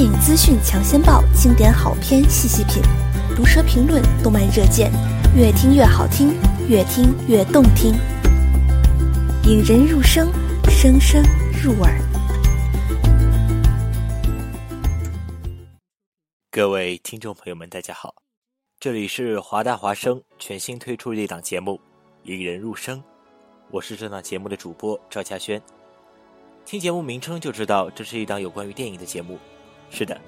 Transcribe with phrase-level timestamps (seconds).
[0.00, 2.82] 电影资讯抢先报，经典好片细细品，
[3.36, 4.90] 毒舌评论，动漫热荐，
[5.36, 6.32] 越听越好听，
[6.70, 7.92] 越听越动听，
[9.44, 10.32] 引人入声，
[10.70, 11.22] 声声
[11.62, 12.00] 入耳。
[16.50, 18.14] 各位听众朋友们，大家好，
[18.78, 21.72] 这里是华大华生全新推出的一档节目
[22.22, 22.98] 《引人入声》，
[23.70, 25.60] 我是这档节目的主播赵嘉轩。
[26.64, 29.38] 听节目名称就知道，这是一档有关于电影的节目。
[29.90, 30.18] 是的，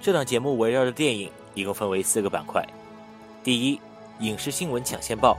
[0.00, 2.66] 这档节目围绕着电影，一共分为四个板块。
[3.42, 3.80] 第一，
[4.20, 5.36] 影视新闻抢先报，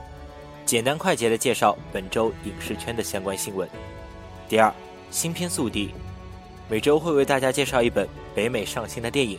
[0.64, 3.68] 简单快捷的介绍本周影视圈的相关新闻。
[4.48, 4.72] 第二，
[5.10, 5.90] 新片速递，
[6.70, 9.38] 每周会为大家介绍一本北美上新的电影，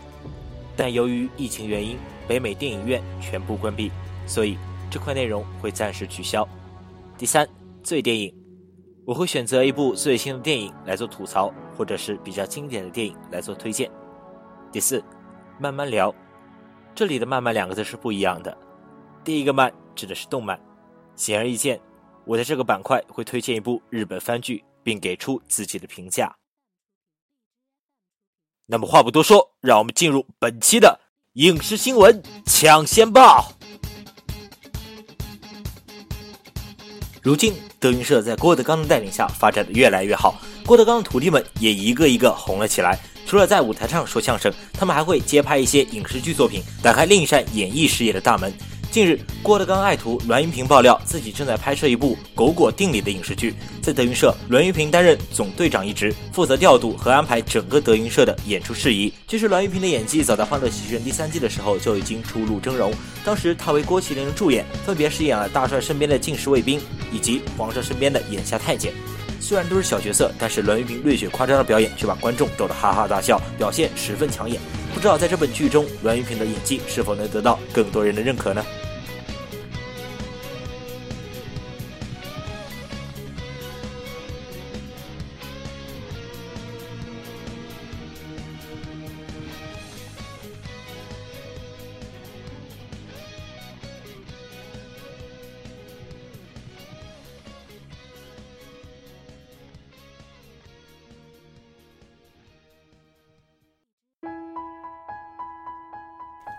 [0.76, 1.98] 但由于疫情原因，
[2.28, 3.90] 北美电影院全部关闭，
[4.26, 4.58] 所以
[4.92, 6.48] 这块内容会暂时取消。
[7.18, 7.48] 第三，
[7.82, 8.34] 最电影，
[9.06, 13.90] 我会选择一部最新的电影来做吐槽，或者是比较经典的电影来做推荐。
[14.78, 15.04] 第四，
[15.60, 16.14] 慢慢聊。
[16.94, 18.56] 这里的“慢慢”两个字是不一样的。
[19.24, 20.56] 第一个“慢”指的是动漫。
[21.16, 21.82] 显而易见，
[22.26, 26.36] 我在这个板块会推荐一部日本番剧，并给出自己的评价。
[28.68, 31.00] 那么话不多说，让我们进入本期的
[31.34, 33.52] 影视新闻抢先报。
[37.24, 43.00] 如今，德云社在郭德纲的带领下发展的越来越好，郭德纲的徒弟们也一个一个红了起来。
[43.28, 48.54] 除了在舞台上说相声，他们还会接拍一些影视剧作品，打开另一扇演艺事业的大门。
[48.90, 59.14] 近日，郭德纲爱徒栾云平爆料自己正在拍摄一部《狗果定理》的影视剧，在德云社，栾云平担任总队长一职，负责调度和安排整个德云社的演出事宜。
[59.28, 62.94] 其实，栾云平的演技早在《欢乐喜剧人》第三季的时候就已经初露峥嵘，
[63.26, 66.80] 当时他为郭麒麟的助演，分别饰演了大帅身边的近侍卫兵
[67.12, 68.94] 以及皇上身边的眼下太监。
[69.48, 74.60] 虽然都是小角色，但是栾云平略显夸张的表演却把观众逗得哈哈大笑，表现十分抢眼。
[74.94, 78.62] 不知道在这本剧中，栾云平的演技是否能得到更多人的认可呢？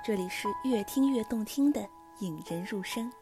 [0.08, 1.86] 这里是越听越动听的
[2.20, 3.12] 引人入声。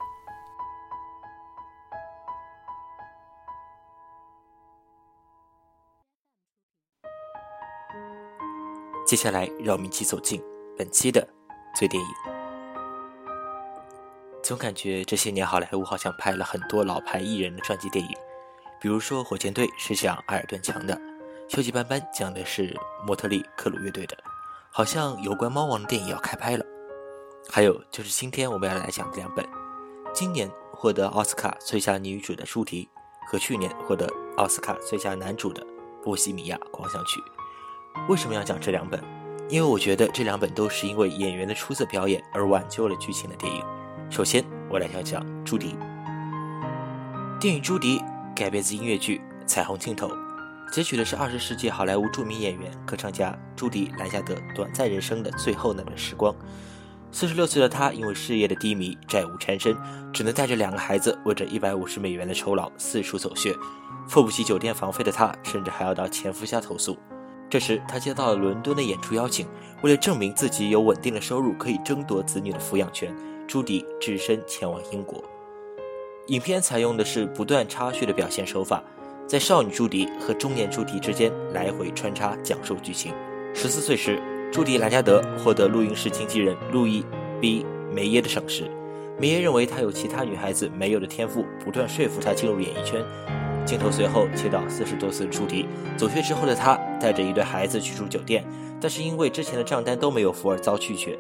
[9.04, 10.41] 接下来，让我们一起走进
[10.78, 11.28] 本期的
[11.74, 12.08] 最电影。
[14.41, 18.16] 总感觉这些年好莱坞好像拍了很多老牌艺人的传记电影，
[18.80, 20.97] 比如说《火箭队》是讲艾尔顿强的，
[21.48, 22.72] 《锈迹斑斑》讲的是
[23.04, 24.16] 莫特利克鲁乐队的，
[24.70, 26.64] 好像有关猫王的电影要开拍了。
[27.56, 29.43] 还有就是今天我们要来讲的两本，
[30.12, 32.87] 今年获得奥斯卡最佳女主的《朱迪》，
[33.33, 34.06] 和去年获得
[34.37, 35.62] 奥斯卡最佳男主的
[36.05, 37.19] 《波西米亚狂想曲》。
[38.11, 39.03] 为什么要讲这两本？
[39.49, 43.65] 因为我觉得这两本都是因为演员的出色表演而挽救了剧情的电影。
[44.11, 45.75] 首先，我来讲讲《朱迪》。
[47.41, 47.99] 电影《朱迪》
[48.34, 50.09] 改编自音乐剧《彩虹尽头》，
[50.71, 56.37] 截取的是二十世纪好莱坞著名演员、歌唱家朱迪·兰加德短暂人生的最后那段时光。
[57.12, 59.75] 四十六岁的他，因为事业的低迷，债务缠身，
[60.12, 63.55] 只能带着两个孩子，为着一百五十美元的酬劳四处走穴。
[64.06, 66.97] 付不起酒店房费的他，甚至还要到前夫家投诉。
[67.49, 69.47] 这时，他接到了伦敦的演出邀请，
[69.83, 73.16] 为了证明自己有稳定的收入，可以争夺子女的抚养权，
[73.48, 75.25] 朱迪只身前往英国。
[76.27, 78.83] 影片采用的是不断插叙的表现手法，
[79.27, 83.15] 在少女朱迪和中年朱迪之间来回穿插讲述剧情。
[83.54, 84.35] 十四岁时。
[84.53, 87.04] 朱迪·兰加德获得录音室经纪人路易
[87.43, 88.71] ·B· 梅耶的赏识。
[89.19, 93.04] 梅耶认为她有其他女孩子没有的天赋，不断说服她进入演艺圈。
[93.66, 95.66] 镜头随后切到四十多岁的朱迪
[95.97, 98.45] 走穴之后的她，带着一对孩子去住酒店，
[98.81, 101.19] 但是因为之前的账单都没有付而遭拒绝，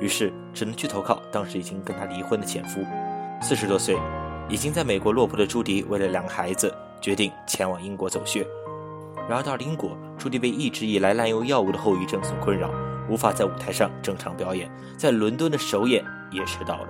[0.00, 2.80] 于是只能去投靠当时已经跟她离婚的前夫。
[3.40, 3.96] 四十多岁，
[4.48, 8.44] 已经在美国落魄的朱迪，为了两个孩子，决定前往英国走穴。
[9.28, 12.70] 然而到了英国，朱迪被一直以来滥用药物的后遗症所困扰，
[13.08, 16.88] 无法在舞台上正常表演，在伦敦的首演也迟到了。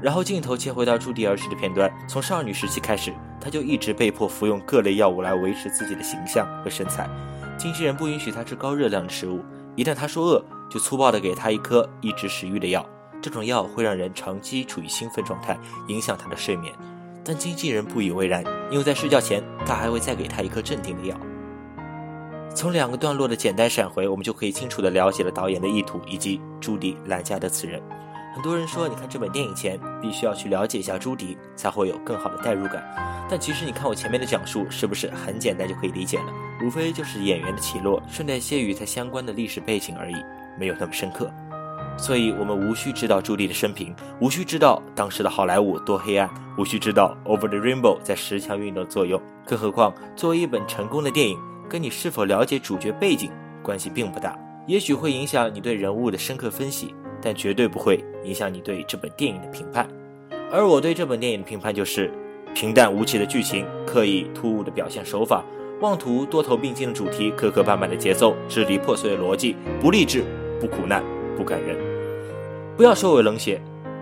[0.00, 7.08] 然后镜头切回到朱迪儿时的片段，从少女时期开始，她就一直被迫服用各类药物来维持自己的形象和身材。
[7.56, 9.44] 经纪人不允许她吃高热量的食物，
[9.74, 12.84] 一旦她说饿，就粗暴地给她一颗抑制食欲的药。
[13.20, 15.58] 这种药会让人长期处于兴奋状态，
[15.88, 16.72] 影响她的睡眠。
[17.24, 21.18] 但经纪人不以为然，因为在睡觉前，他还会再给她一颗镇定的药。
[22.58, 27.80] 从两个段落的简单闪回，我们就可以清楚地了解了导演的意图以及朱迪兰加的此人。
[28.34, 32.84] 很多人说，你看这本电影前必须要去了解一下朱迪，才会有更好的代入感。
[33.30, 36.32] 但其实你看我前面的讲述，是不是很简单就可以理解了？
[36.60, 40.16] 无非就是演员的起落，顺带些与他相关的历史背景而已，
[40.58, 41.30] 没有那么深刻。
[41.96, 46.28] 所以我们无需知道朱迪的生平，无需知道当时的好莱坞多黑暗，
[46.58, 49.22] 无需知道《Over the Rainbow》在十强运动的作用。
[49.46, 53.30] 更何况，作为一本成功的电影，跟你是否了解主角背景
[53.62, 56.94] 关系并不大，也许会影响你对人物的深刻分析。
[57.20, 59.88] 但绝对不会影响你对这本电影的评判，
[60.52, 62.12] 而我对这本电影的评判就是
[62.54, 65.44] 平淡无奇的剧情，刻意突兀的表现手法，
[65.80, 70.22] 妄图多头并进的主题，磕磕绊绊的节奏，支离破碎的逻辑，不励志，
[70.60, 71.02] 不苦难，
[71.36, 71.76] 不感人。
[72.76, 73.60] 不要说我冷血，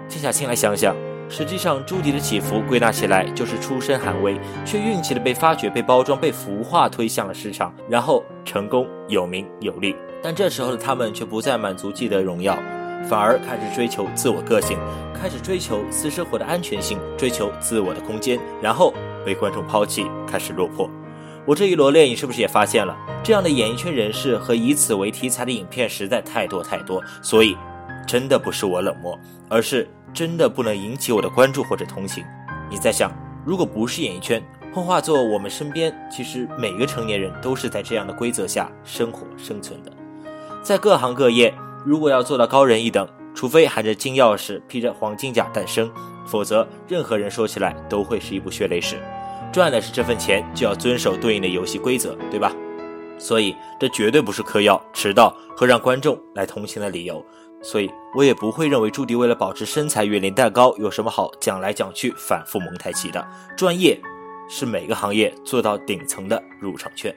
[0.08, 0.94] 静下心来想想，
[1.28, 9.94] 实际上朱迪的起伏归纳起来就是出身寒微，却运气的被发掘、被包装、被孵化，推向了市场，然后成功、有名有利。
[10.22, 12.56] 但这时候的他们却不再满足既得荣耀。
[13.08, 14.76] 反而开始追求自我个性，
[15.14, 18.92] 开始追求私生活的安全性，追求自我的空间，然后
[19.24, 20.90] 被观众抛弃，开始落魄。
[21.44, 22.96] 我这一罗列，你是不是也发现了？
[23.22, 27.56] 这样的演艺圈人士和以此为题材的影片实在太多太多，所以
[28.08, 29.16] 真的不是我冷漠，
[29.48, 32.24] 而是真的不能引起我的关注或者同情。
[32.70, 33.12] 你在想，
[33.44, 34.42] 如果不是演艺圈，
[34.72, 39.92] 幻化作我们身边，其实每个成年人都是在这样的规则下生活生存的，
[40.62, 41.52] 在各行各业。
[41.84, 45.92] 如果要做到高人一等，除非含着金钥匙、披着黄金甲诞生，
[46.26, 48.96] 否则任何人说起来都会是一部血泪史。
[49.52, 52.50] 赚的是这份钱，就要遵守对应的游戏规则，对吧？
[53.18, 57.24] 所以这绝对不是嗑药、迟到和让观众来同情的理由。
[57.62, 63.26] 所以我也不会认为朱迪为了保持身材、远离蛋糕有什么好讲来讲去、反复蒙太奇的。
[63.56, 64.00] 专业
[64.48, 67.14] 是每个行业做到顶层的入场券。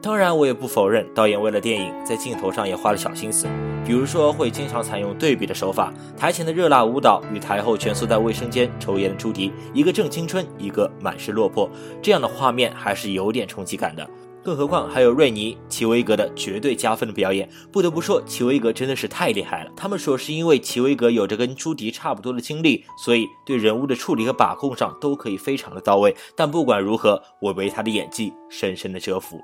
[0.00, 3.46] 当然，我也不否认导演为了电影在镜头上也花了小心思，
[3.86, 11.70] 比如说会经常采用对比的手法，台前的热辣舞蹈与台后蜷缩在卫生间抽烟的朱迪，一个正青春，一个满是落魄，
[12.02, 14.10] 这样的画面还是有点冲击感的。
[14.42, 19.70] 更何况还有瑞尼、齐威格的绝对加分的表演，不得不说齐威格真的是太厉害了。
[19.76, 26.16] 他们说是因为齐威格有着跟朱迪差不多的经历，所以对人物的处理和把控上都可以非常的到位。
[26.36, 29.40] 但不管如何，我为他的演技深深的折服。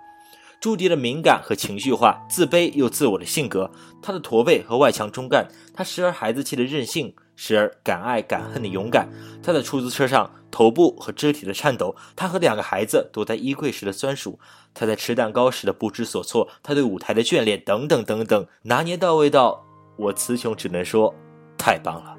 [0.60, 3.70] 朱迪的敏感和情绪化、自卑又自我的性格，
[4.02, 9.08] 他的驼背和外强中干，他时而孩子气的任性，时而敢爱敢恨的勇敢，
[9.40, 14.40] 他在出租车上头部和肢体的颤抖，他和两个孩子躲在衣柜时的酸楚，
[14.75, 19.64] 他在吃蛋糕时的不知所措，他对舞台的眷恋，等等等等，拿捏到位到
[19.96, 21.14] 我词穷，只能说
[21.56, 22.17] 太棒了。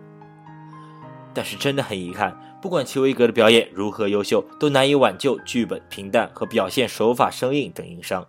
[1.33, 2.39] 但是真的很遗憾。
[2.61, 8.25] 不管齐维格的表演如何优秀，都难以挽救剧本平淡和表现手法生硬等硬伤。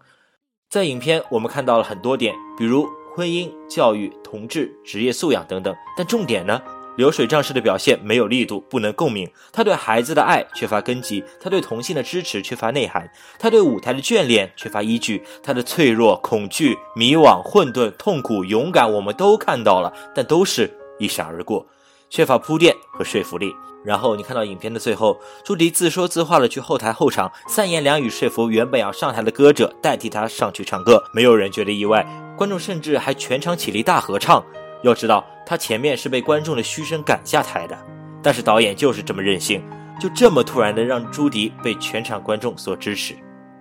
[0.69, 5.73] 在影片，我们看到了很多点，比如婚姻、教育、同志、职业素养等等。
[5.97, 6.61] 但重点呢？
[7.01, 9.27] 流水账式的表现没有力度，不能共鸣。
[9.51, 21.67] 他对孩子的爱缺乏根基，他对同性的支持缺乏内涵，他对舞台的眷恋缺乏依据，他的脆弱、恐惧、迷惘、混沌、痛苦、勇敢，我们都看到了，但都是一闪而过，
[22.11, 23.51] 缺乏铺垫和说服力。
[23.83, 34.45] 然后你看到影片的最后，朱迪自说自话的去后台候场，三言两语说服原本要上台的歌者代替他上去唱歌，没有人觉得意外，观众甚至还全场起立大合唱。
[34.83, 37.79] 要知道他前面是被观众的嘘声赶下台的，
[38.23, 39.63] 但是导演就是这么任性，
[40.01, 43.15] 就这么突然的让朱迪被全场观众所支持，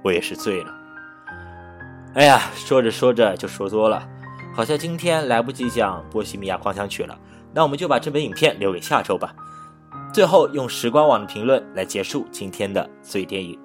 [0.03, 0.73] 我也是醉了。
[2.15, 4.07] 哎呀，说着说着就说多了，
[4.53, 7.17] 好像今天来不及讲《波西米亚狂想曲》了，
[7.53, 9.33] 那我们就把这本影片留给下周吧。
[10.11, 13.59] 最后用时光网的评论来结束今天的醉电影。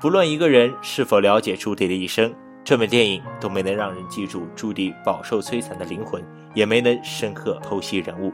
[0.00, 2.32] 不论一个人是否了解朱迪的一生，
[2.68, 6.22] 这本电影都没能让人记住朱迪饱受摧残的灵魂，
[6.52, 8.30] 也没能深刻剖析人物。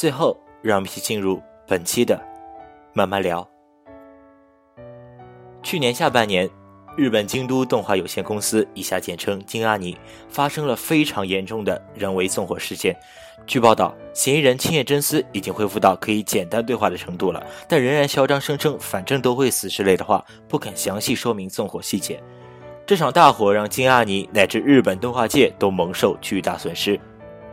[0.00, 2.18] 最后，让我们一起进入本期的
[2.94, 3.46] 慢慢聊。
[5.62, 6.48] 去年下半年，
[6.96, 9.94] 日本京都动画有限公司（以下简称京阿尼）
[10.30, 12.96] 发生了非常严重的人为纵火事件。
[13.46, 22.18] 据报道，嫌疑人青叶真司已经恢复到可以简单对话的程度了，但仍然嚣张声称“反正都会死”之类的话，不肯详细说明纵火细节。
[22.86, 26.98] 这场大火让金阿尼乃至日本动画界都蒙受巨大损失。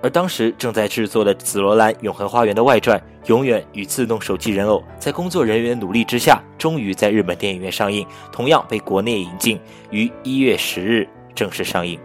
[0.08, 9.60] 而当时正在制作的《紫罗兰永恒花园》的外传《永远与自动手机人偶》，在工作人员努力之下，终于在日本电影院上映，同样被国内引进，
[9.92, 12.00] 于一月十日正式上映。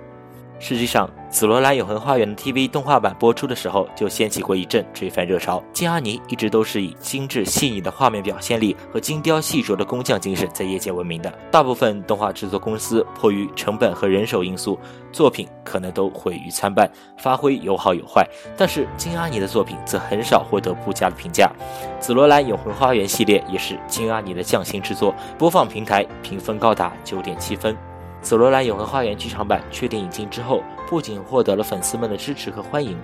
[0.59, 5.65] 实际上，《紫罗兰永恒花园》的 TV 动画版播出的时候，就掀起过一阵追番热潮。
[5.73, 11.33] 金阿尼一直都是以精致细腻的画面表现力和精雕细琢的工匠精神在业界闻名的。
[11.51, 14.79] 大部分动画制作公司迫于成本和人手因素，
[15.11, 18.29] 作品可能都毁于参半，发挥有好有坏。
[18.55, 21.51] 但是金阿尼的作品则很少获得不佳的评价，
[21.99, 27.75] 《紫罗兰永恒花园》系列也是金阿尼的匠心之作，播放平台评分高达九点七分。
[28.23, 32.97] 《紫罗兰永恒花园》剧场版确定引进之后，不仅获得了粉丝们的支持和欢迎，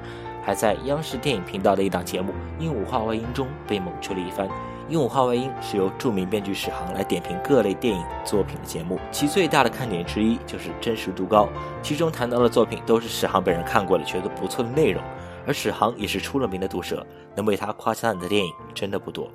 [0.44, 2.32] 还在央视电影频道的一档节目
[2.62, 4.48] 《鹦鹉画外音》中被猛吹了一番。
[4.88, 11.48] 《鹦鹉画外音》是由著名编剧史航来点评各类电影作品的节目，其最大的看点之一就是真实度高，
[11.82, 15.02] 其中谈到的作品都是史航本人看过的、觉得不错的内容，
[15.46, 19.28] 而史航也是出了名的毒舌，能被他夸赞的电影真的不多。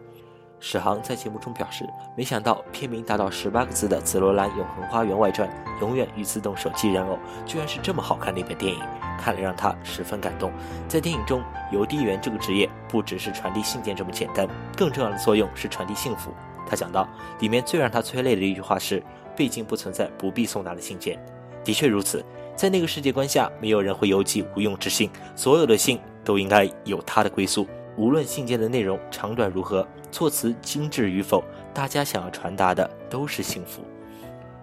[0.65, 5.49] 史航在节目中表示，没想到片名达到十八个字的《紫罗兰永恒花园外传：
[5.81, 7.15] 永远与自动手机人偶》
[7.45, 8.79] 居然是这么好看的一本电影，
[9.19, 10.53] 看了让他十分感动。
[10.87, 11.43] 在电影中，
[11.73, 16.31] 邮递员这个职业不只是传递信件这么简单，更重要的作用是传递幸福。
[16.65, 17.05] 他讲到，
[17.41, 19.03] 里面最让他催泪的一句话是
[19.35, 21.19] ：“毕竟不存在不必送达的信件。”
[21.61, 22.23] 的确如此，
[22.55, 27.67] 在那个世界观下，没有人会邮寄无用之信，所有的信都应该有它的归宿。
[27.95, 33.81] 无论信件的内容长短如何，措辞精致与否，大家想要传达的都是幸福。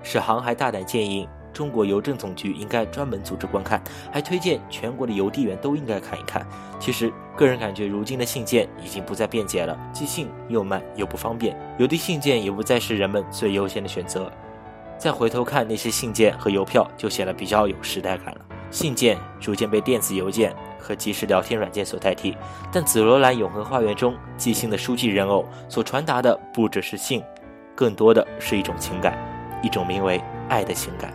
[0.03, 3.83] 史航还大胆建议中国邮政总局应该专门组织观看，
[4.13, 6.47] 还推荐全国的邮递员都应该看一看。
[6.79, 14.31] 其实，个人感觉如今的信件已经不再便捷了，寄信又慢又不方便，邮递信件也不再是人们最优先的选择。
[14.97, 18.41] 再回头看那些信件和邮票，就显得比较有时代感了。
[18.71, 20.55] 信件逐渐被电子邮件。
[20.83, 22.35] 和即时聊天软件所代替，
[22.73, 27.23] 但《紫罗兰永恒花园》中寄信的书记人偶所传达的不只是信，
[27.77, 29.17] 更多的是一种情感，
[29.63, 31.13] 一种名为爱的情感。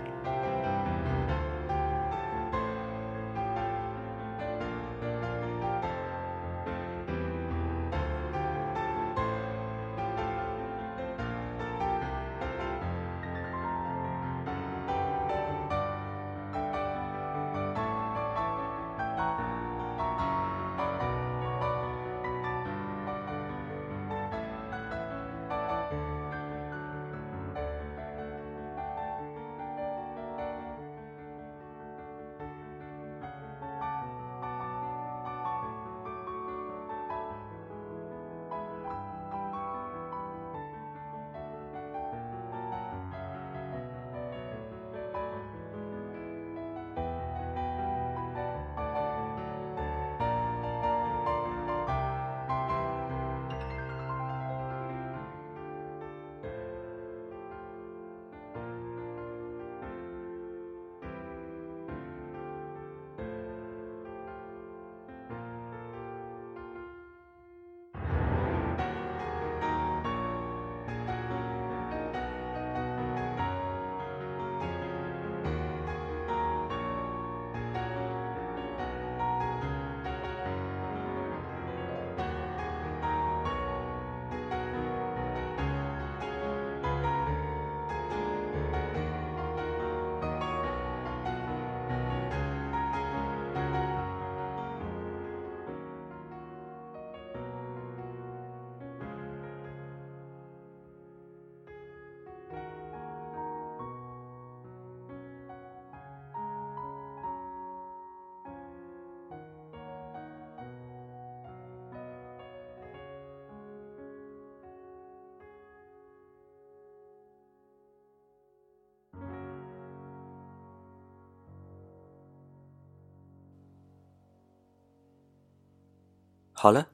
[126.58, 126.88] 好了，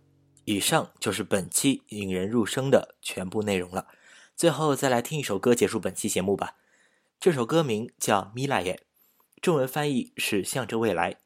[0.45, 3.87] 以上就是本期引人入胜的全部内容了。
[4.35, 6.55] 最后再来听一首歌结束本期节目吧。
[7.19, 8.81] 这首歌名叫《米拉耶》，
[9.39, 11.17] 中文翻译是“向着未来”。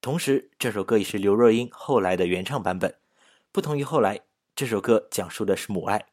[0.00, 2.94] 同时，这首歌也是刘若英后来的原唱版本。
[3.50, 4.20] 不同于后来，
[4.54, 6.06] 这首歌讲述的是母爱。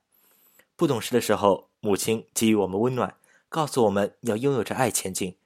[0.75, 3.15] 不懂事的时候，母亲给予我们温暖，
[3.47, 5.37] 告诉我们要拥有着爱前进。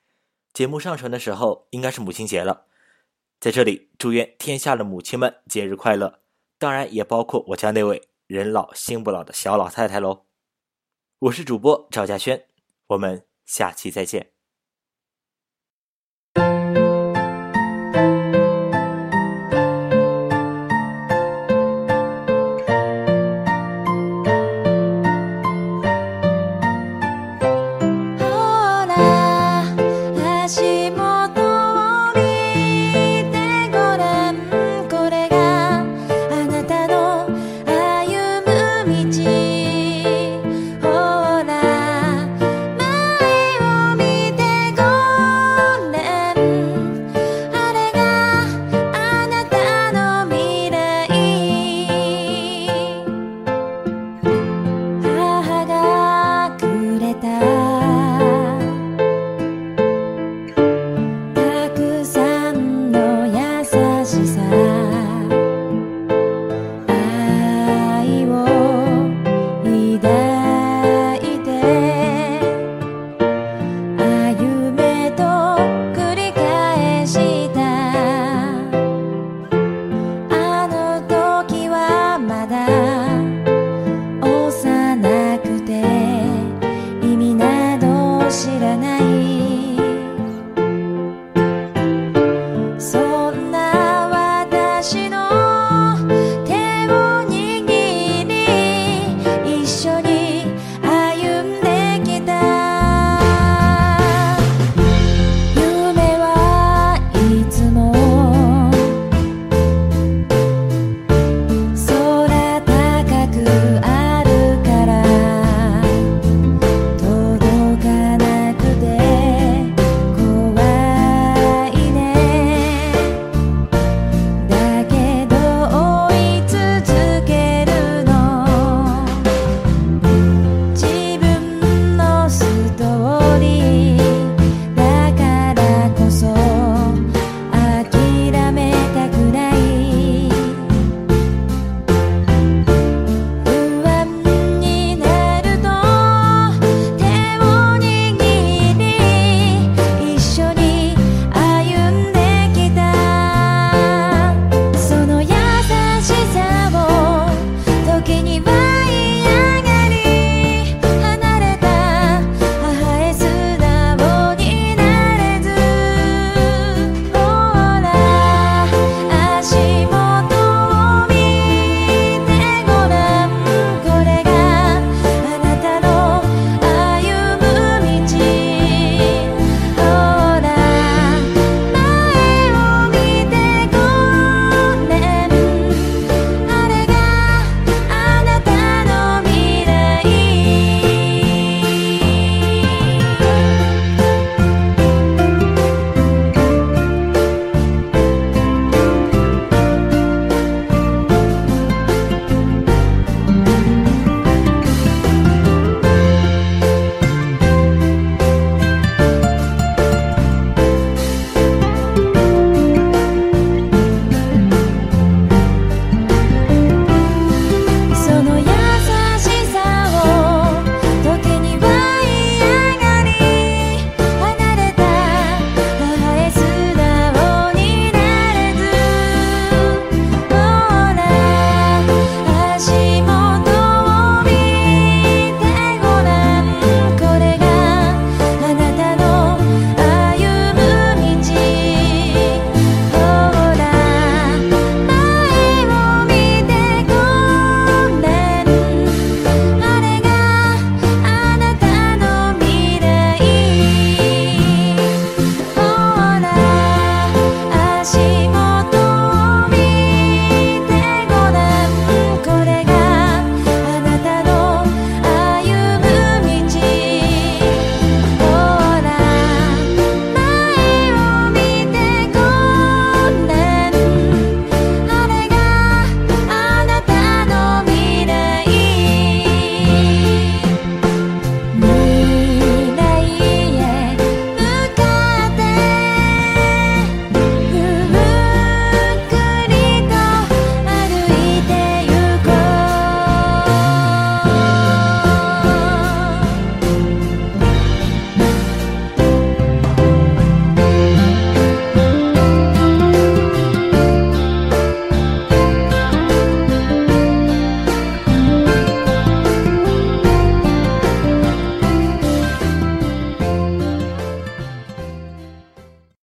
[0.54, 2.68] 节目上传的时候，应该是母亲节了，
[3.46, 6.22] 在这里祝愿天下的母亲们节日快乐，
[6.58, 10.26] 当然也包括我家那位人老心不老的小老太太喽。
[11.20, 12.48] 我是主播赵嘉轩，
[12.88, 14.35] 我们下期再见。